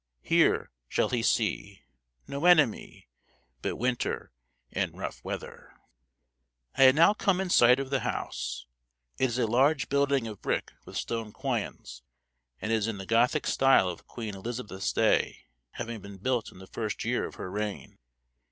[0.23, 1.83] Here shall he see
[2.27, 3.07] No enemy,
[3.61, 4.33] But winter
[4.71, 5.75] and rough weather.
[6.75, 8.65] I had now come in sight of the house.
[9.19, 12.01] It is a large building of brick with stone quoins,
[12.59, 16.65] and is in the Gothic style of Queen Elizabeth's day, having been built in the
[16.65, 17.99] first year of her reign.